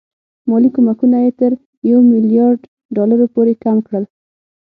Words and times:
مالي 0.49 0.69
کومکونه 0.75 1.17
یې 1.23 1.31
تر 1.39 1.51
یو 1.89 1.99
میلیارډ 2.11 2.61
ډالرو 2.95 3.25
پورې 3.33 3.53
کم 3.63 3.77
کړل. 3.87 4.03